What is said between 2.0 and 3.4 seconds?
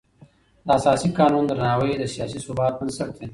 سیاسي ثبات بنسټ دی